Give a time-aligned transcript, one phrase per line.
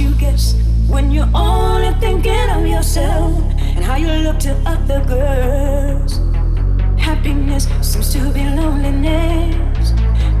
[0.00, 0.54] you guess
[0.86, 6.20] when you're only thinking of yourself and how you look to other girls.
[6.96, 9.90] Happiness seems to be loneliness,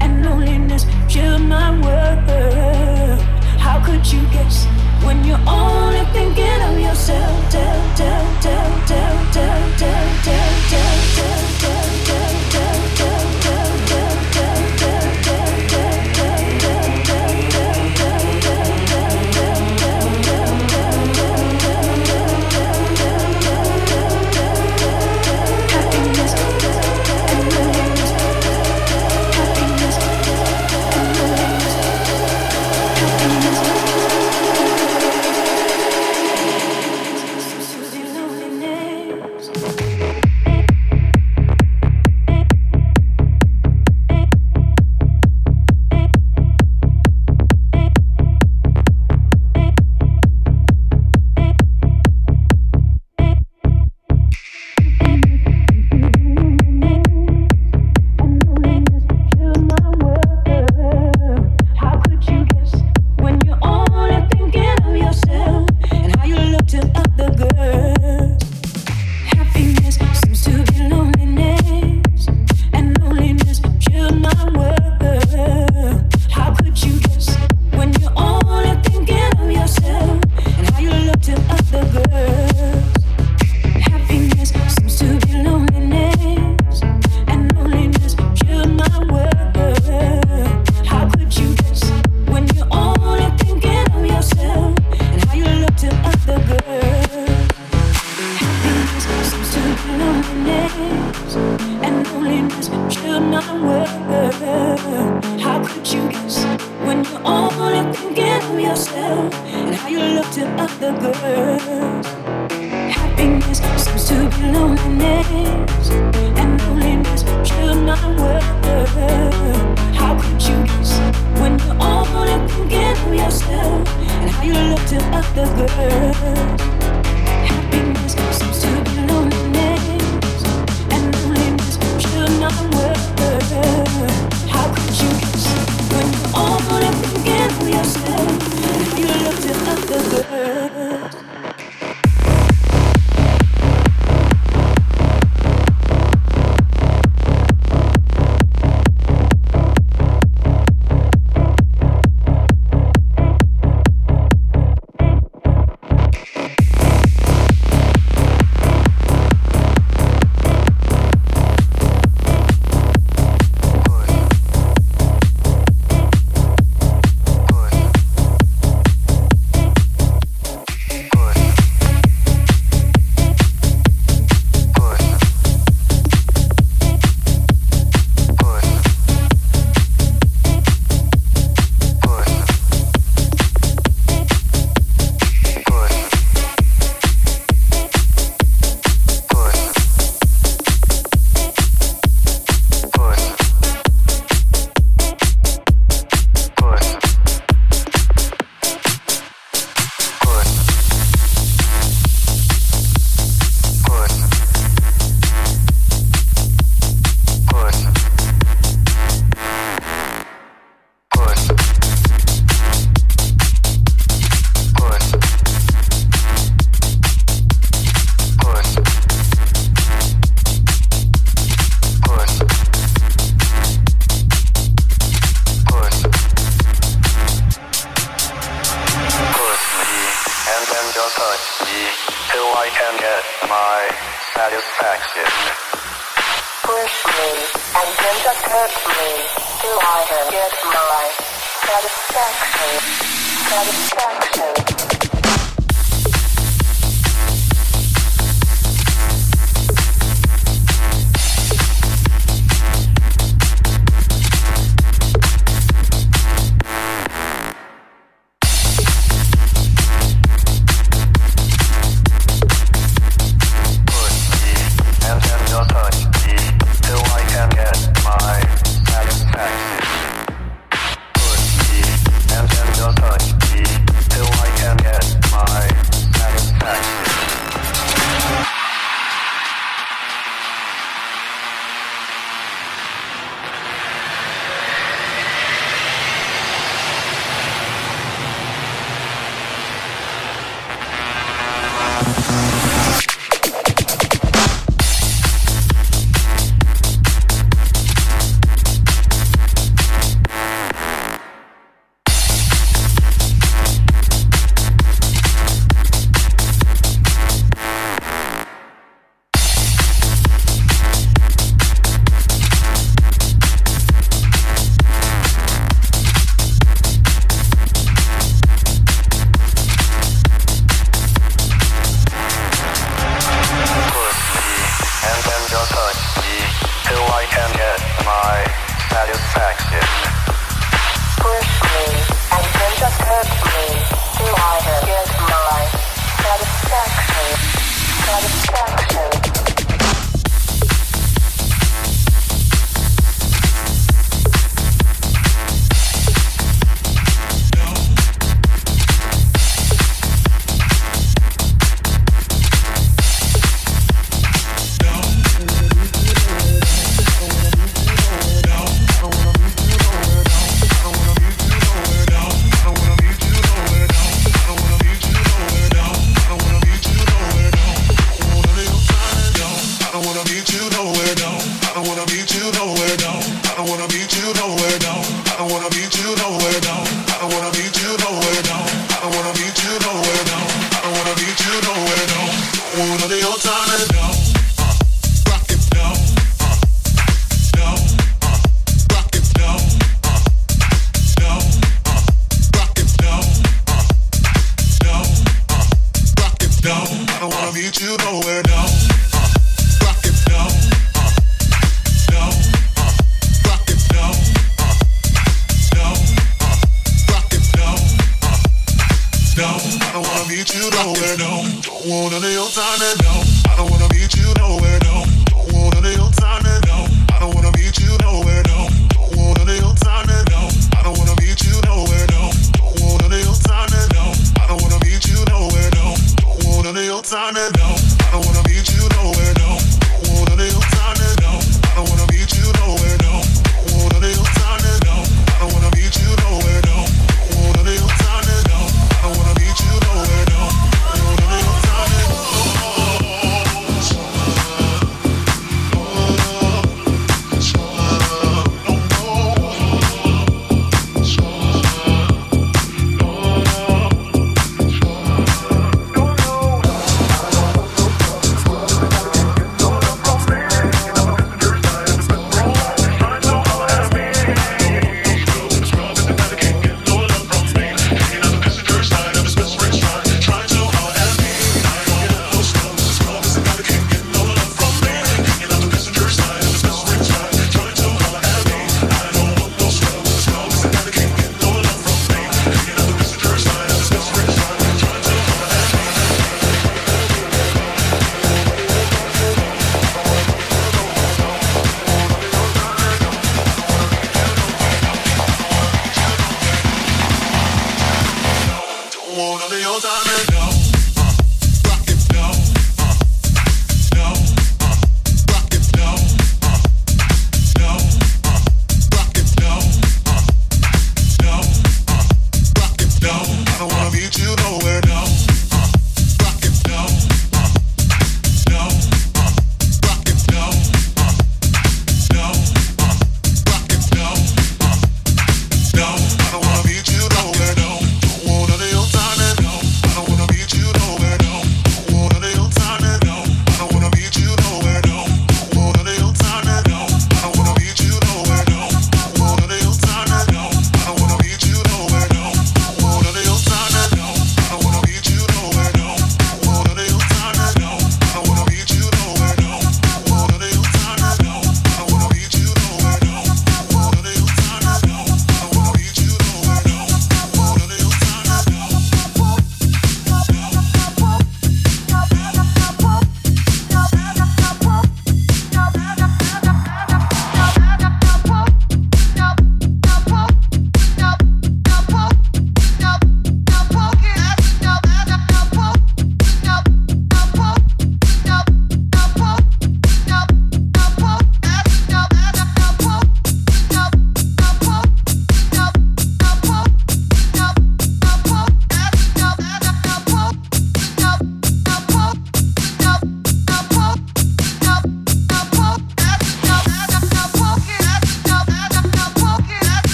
[0.00, 3.20] and loneliness chilled my world.
[3.58, 4.66] How could you guess
[5.04, 7.50] when you're only thinking of yourself?
[7.50, 11.85] Tell, tell, tell, tell, tell, tell, tell, tell, tell, tell, tell.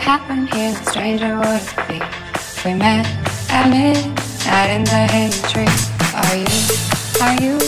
[0.00, 2.00] Happened here, the stranger would it be?
[2.64, 3.06] We met
[3.50, 5.68] at midnight in the hanging tree.
[6.14, 6.48] Are you,
[7.20, 7.58] are you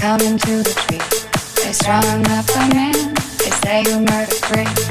[0.00, 1.02] coming to the tree?
[1.62, 4.87] They strung up a man, they say who murdered three.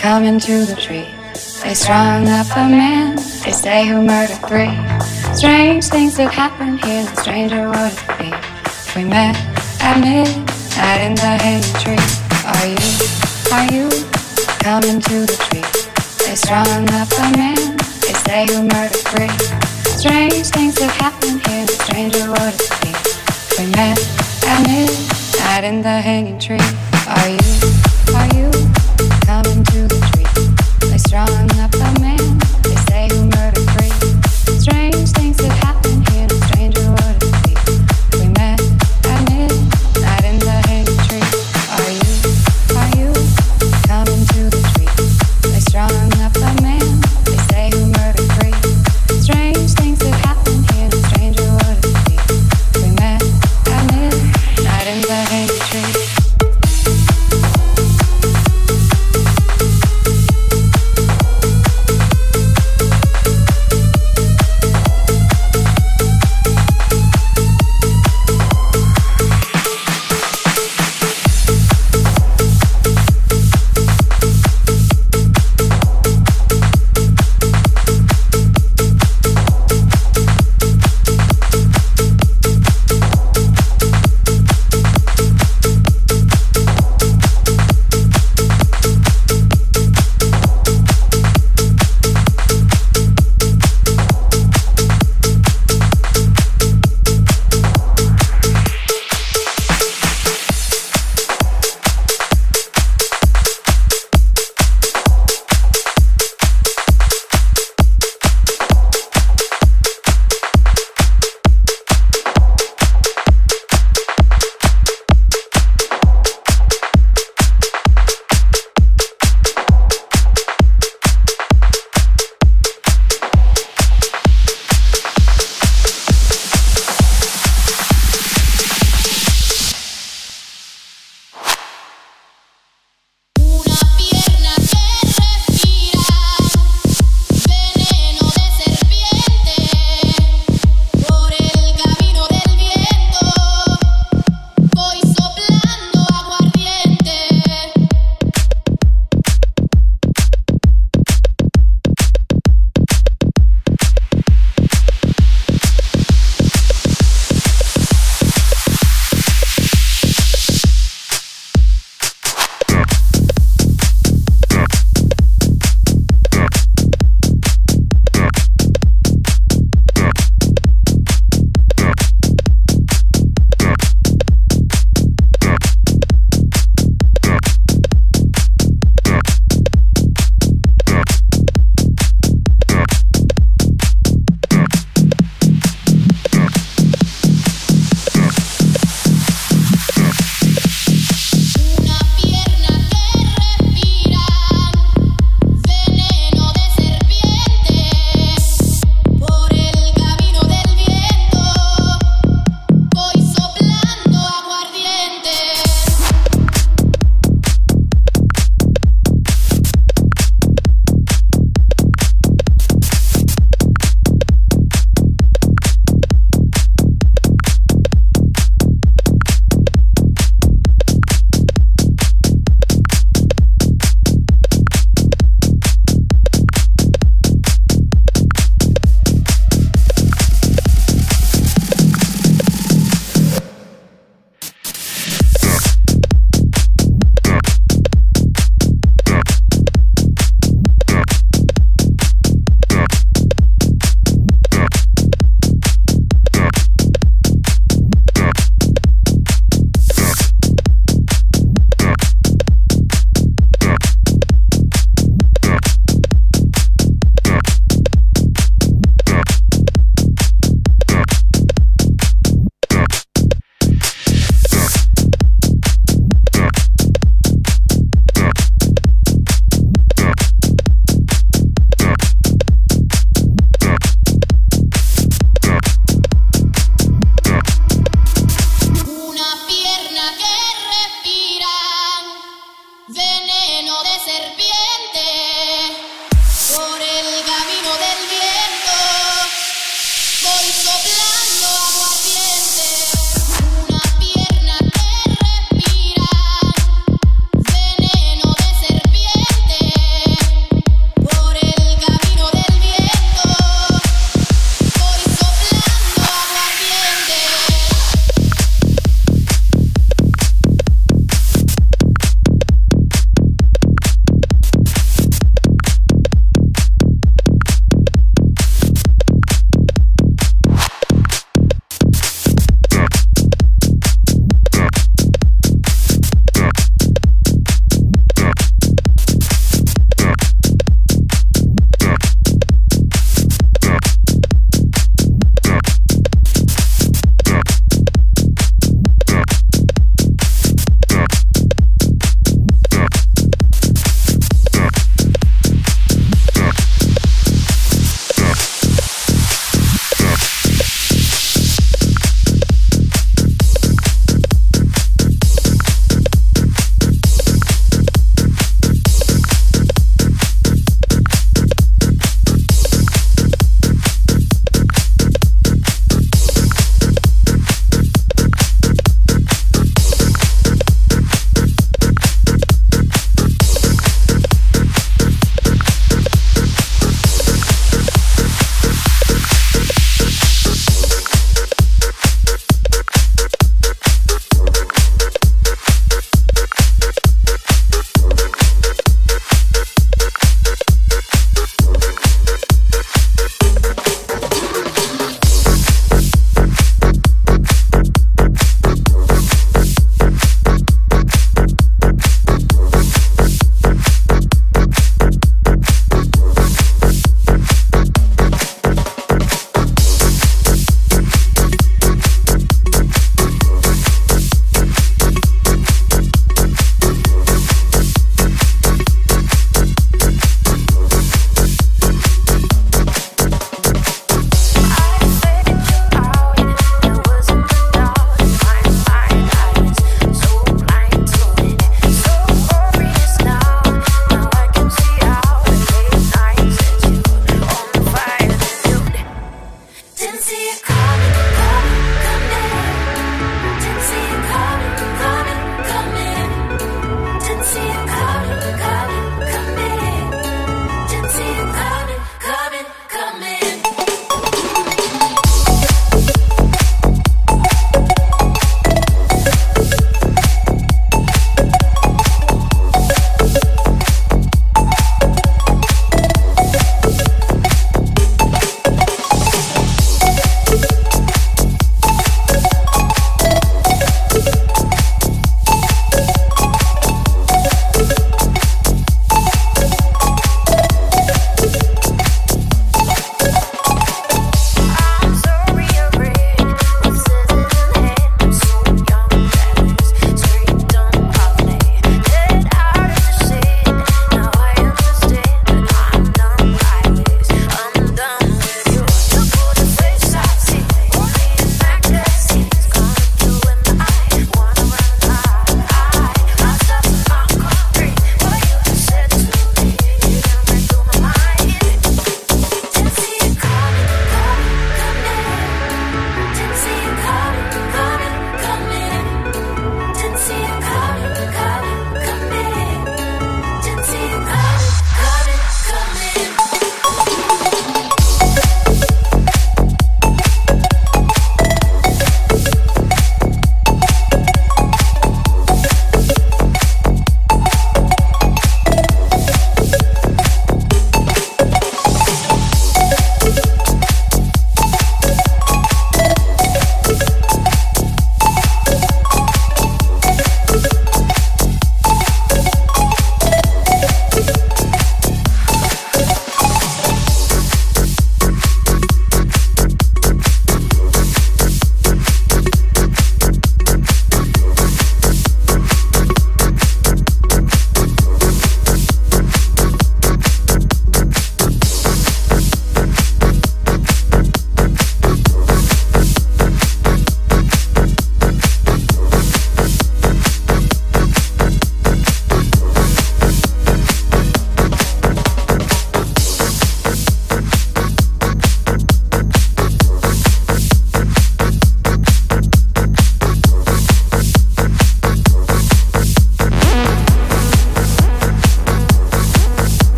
[0.00, 1.06] Coming to the tree?
[1.62, 4.72] They strung up a man, they say who murdered three.
[5.34, 8.28] Strange things have happened here, the stranger would it be?
[8.64, 9.36] If we met
[9.82, 12.00] at midnight in the hanging tree.
[12.48, 12.80] Are you,
[13.52, 13.86] are you
[14.64, 15.68] coming to the tree?
[16.24, 19.36] They strung up a man, they say who murdered three.
[20.00, 22.88] Strange things have happened here, the stranger would it be?
[22.88, 24.00] If we met
[24.48, 26.64] at midnight in the hanging tree.
[27.06, 27.89] Are you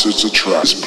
[0.00, 0.79] opposites attract.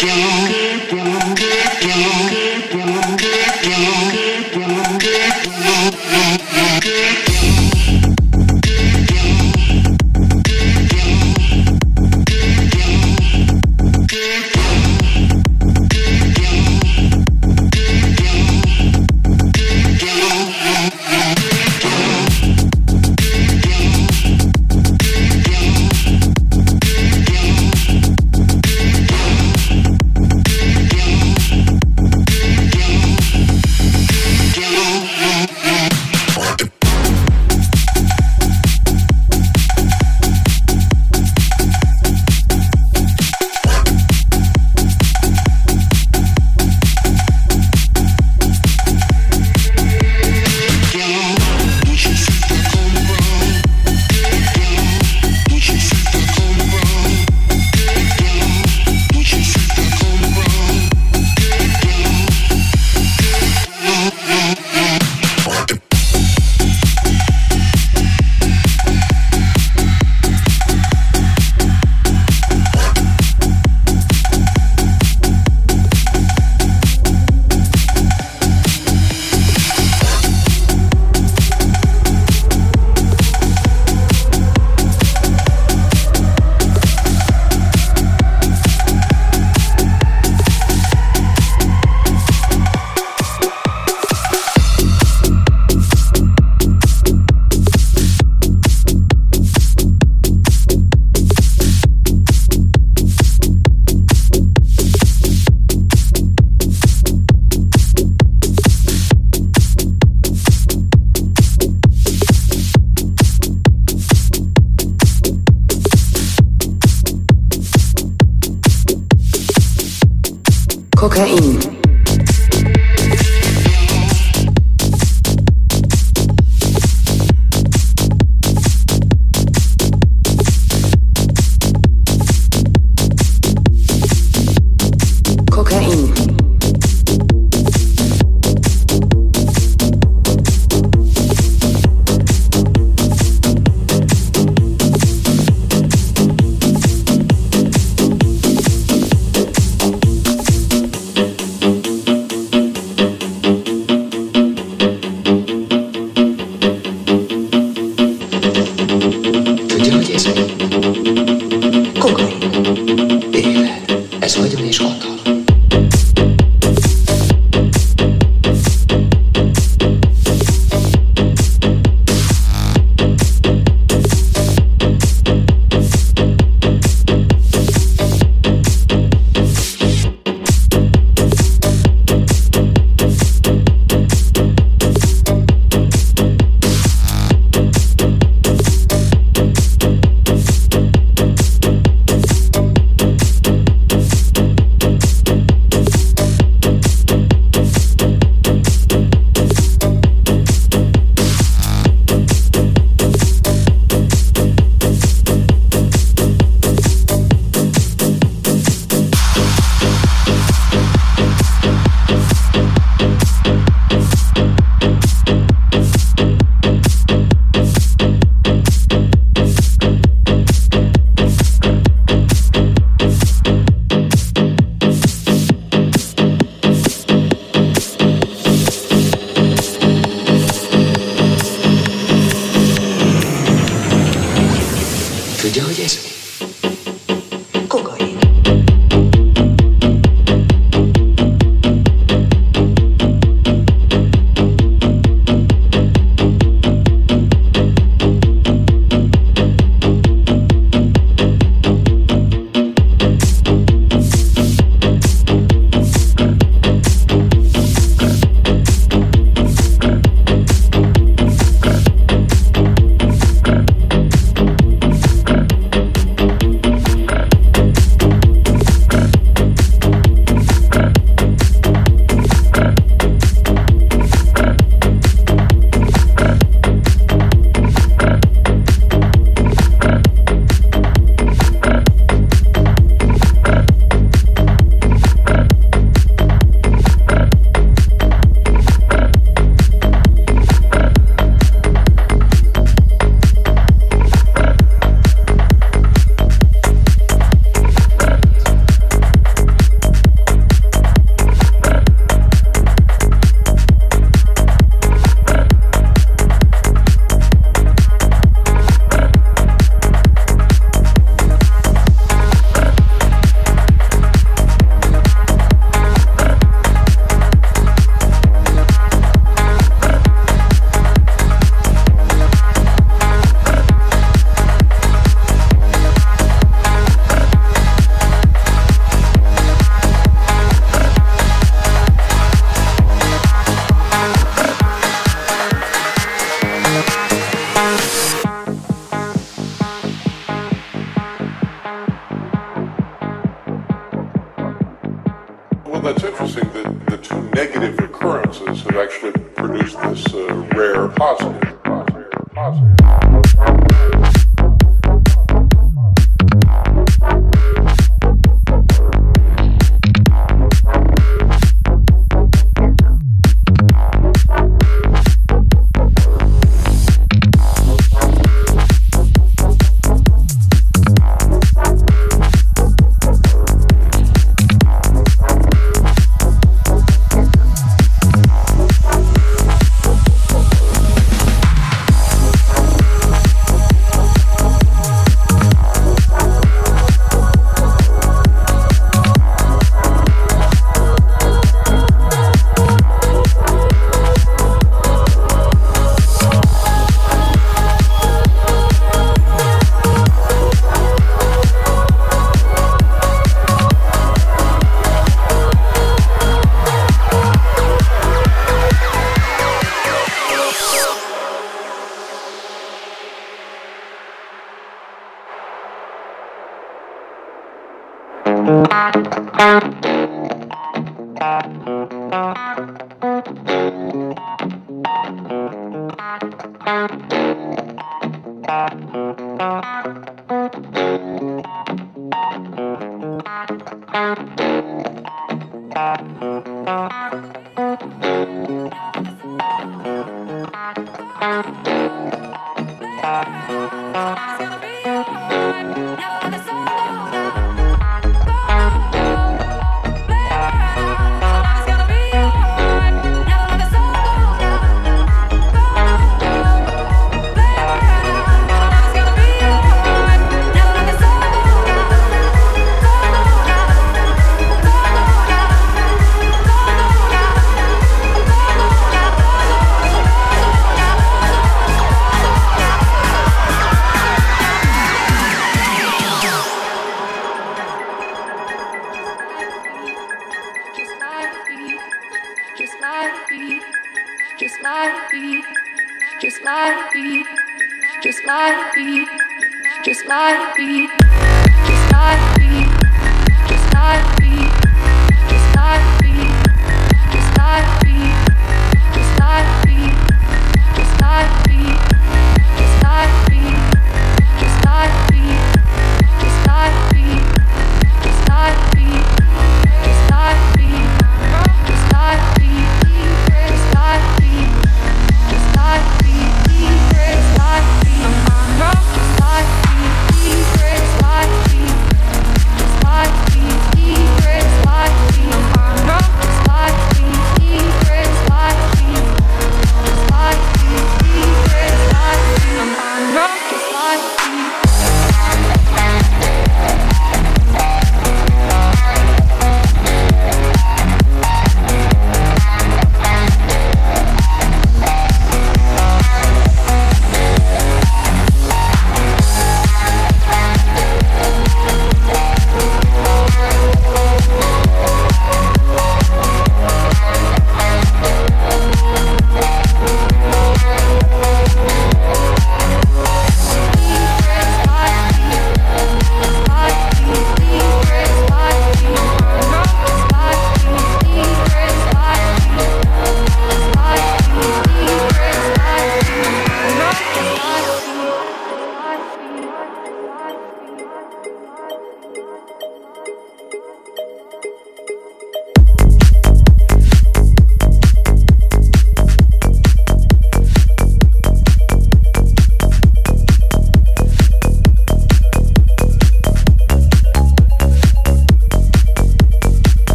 [0.00, 0.37] Get.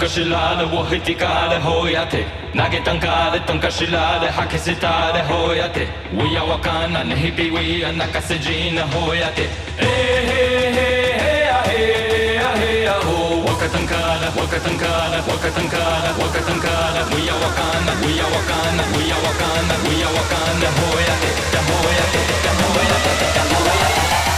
[0.00, 2.24] تنكشلال وهتكال هوياتي
[2.54, 9.46] ناجي تنكال تنكشلال حكي ستال هوياتي ويا وكان نهبي ويا نكسجين هوياتي
[9.80, 9.88] إيه
[10.30, 19.68] إيه إيه إيه إيه هو وكتنكال وكتنكال وكتنكال وكتنكال ويا وكان ويا وكان ويا وكان
[19.88, 21.30] ويا وكان هوياتي
[21.68, 22.22] هوياتي
[22.60, 23.12] هوياتي
[23.52, 24.29] هوياتي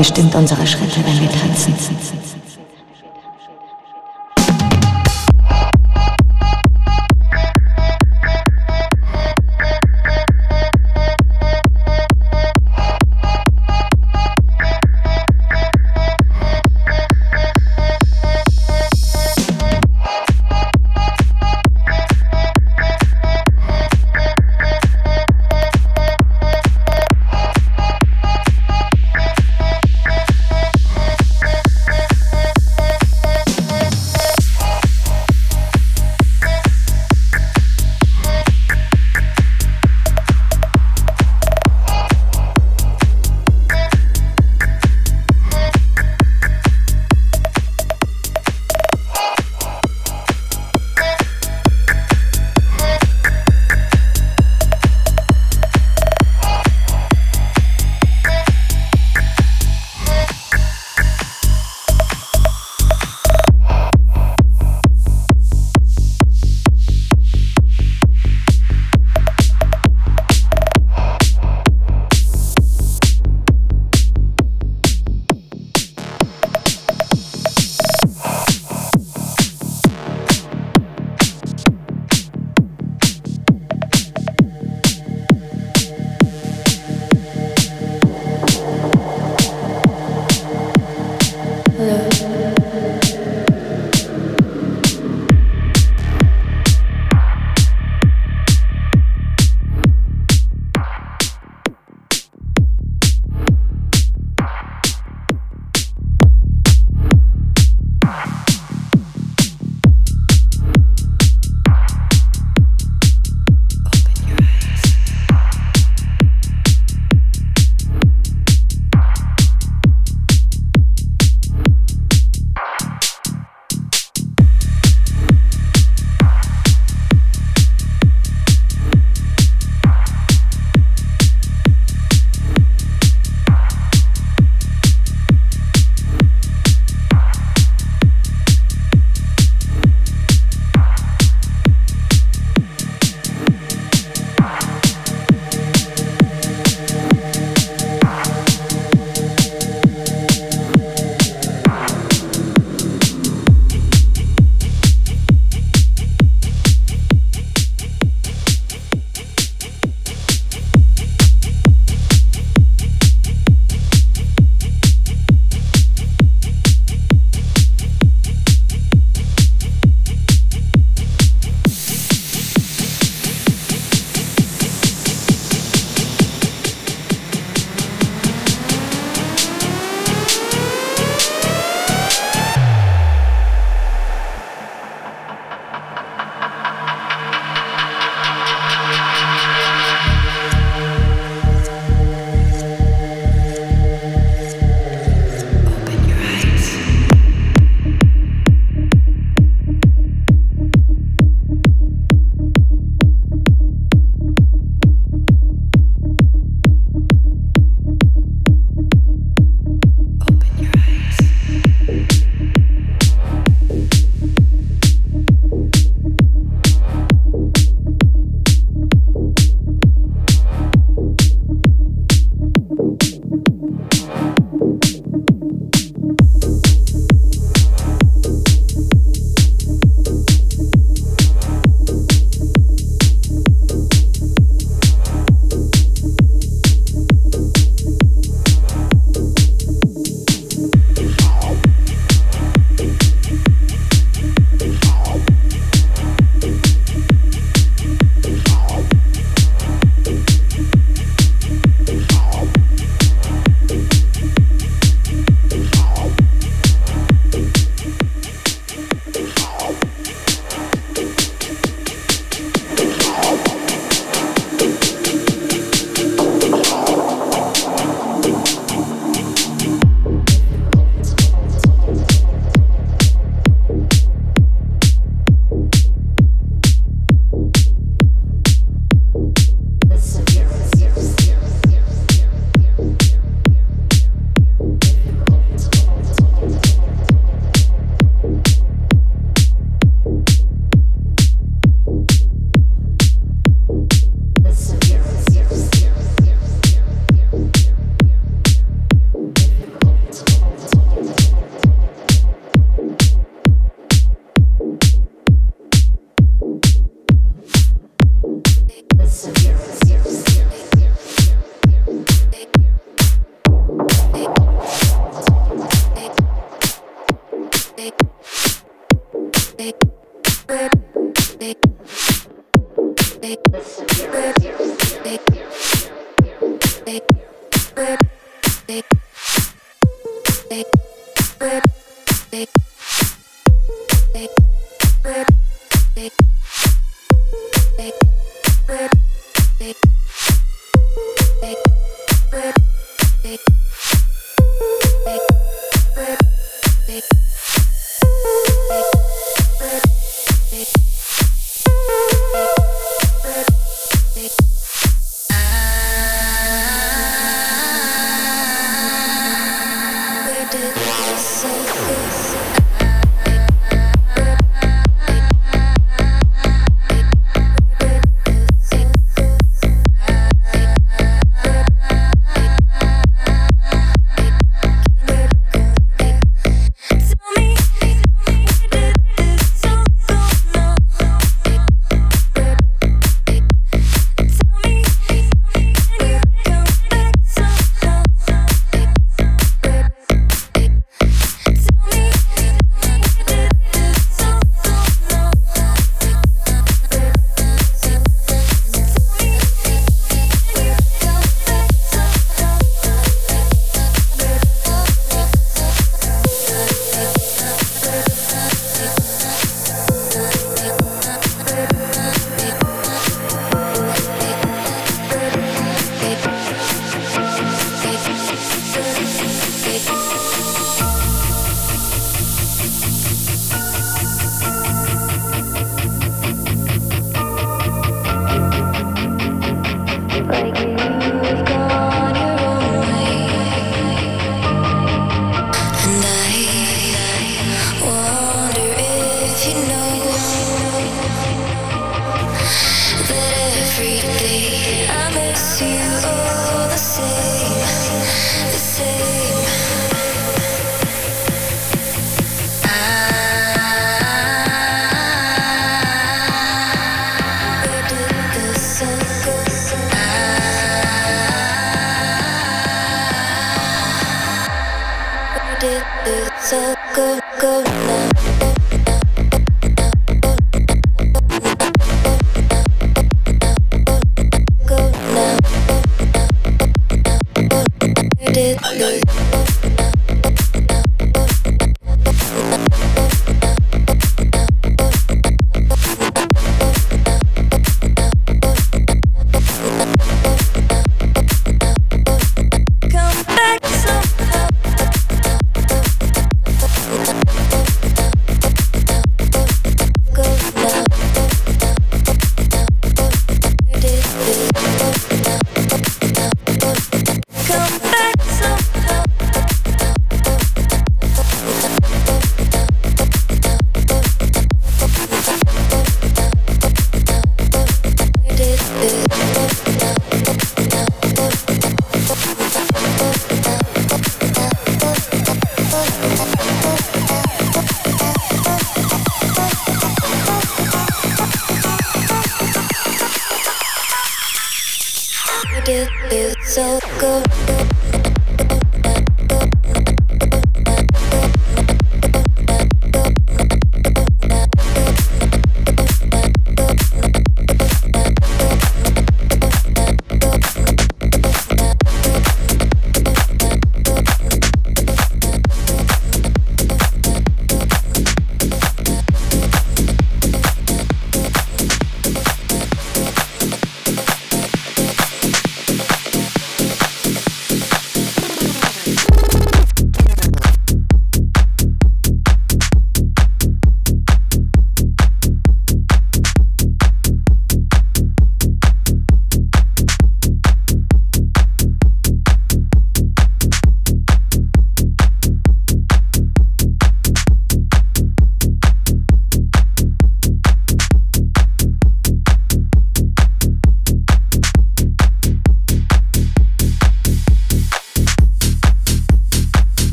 [0.00, 1.74] bestimmt unsere Schritte, wenn wir tanzen?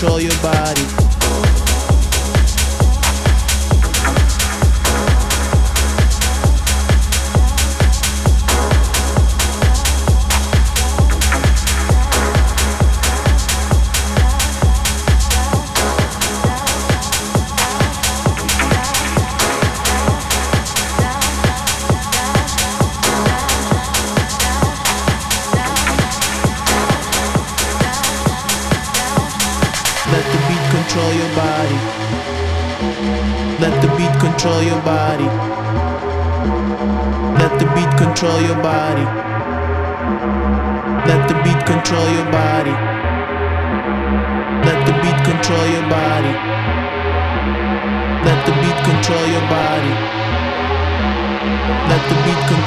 [0.00, 0.99] Control your body.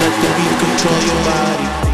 [0.00, 1.85] Let the beat control your body.